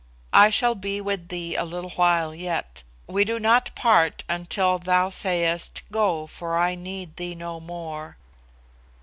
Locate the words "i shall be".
0.33-0.99